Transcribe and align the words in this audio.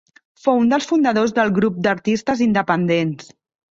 Fou 0.45 0.61
un 0.61 0.71
dels 0.71 0.87
fundadors 0.93 1.37
del 1.37 1.53
grup 1.61 1.79
d'artistes 1.87 2.45
independents. 2.51 3.35